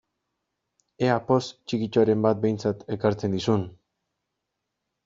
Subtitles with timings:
[1.09, 3.71] Ea poz txikitxoren bat behintzat ekartzen dizun!